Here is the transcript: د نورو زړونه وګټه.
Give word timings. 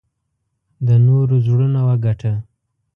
د 0.85 0.89
نورو 1.05 1.35
زړونه 1.45 1.79
وګټه. 1.87 2.33